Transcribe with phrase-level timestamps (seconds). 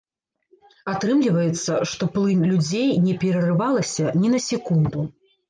[0.93, 5.07] Атрымліваецца, што плынь людзей не перарывалася ні на секунду.